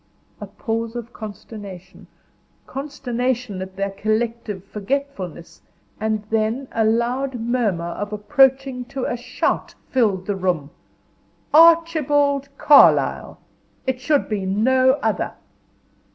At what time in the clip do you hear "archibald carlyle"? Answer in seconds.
11.53-13.37